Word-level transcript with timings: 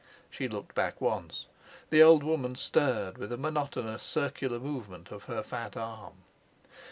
She 0.31 0.47
looked 0.47 0.73
back 0.73 0.99
once: 0.99 1.45
the 1.91 2.01
old 2.01 2.23
woman 2.23 2.55
stirred 2.55 3.19
with 3.19 3.31
a 3.31 3.37
monotonous 3.37 4.01
circular 4.01 4.57
movement 4.59 5.11
of 5.11 5.25
her 5.25 5.43
fat 5.43 5.77
arm. 5.77 6.23